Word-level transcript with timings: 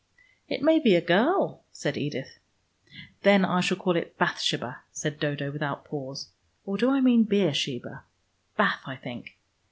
"It 0.49 0.63
may 0.63 0.79
be 0.79 0.95
a 0.95 0.99
girl," 0.99 1.61
said 1.71 1.95
Edith. 1.95 2.39
"Then 3.21 3.45
I 3.45 3.61
shall 3.61 3.77
call 3.77 3.95
it 3.95 4.17
Bathsheba," 4.17 4.79
said 4.91 5.19
Dodo 5.19 5.51
without 5.51 5.85
pause. 5.85 6.29
"Or 6.65 6.75
do 6.75 6.89
I 6.89 7.01
mean 7.01 7.23
Beersheba? 7.23 8.03
Bath, 8.57 8.81
I 8.87 8.95
think. 8.95 9.37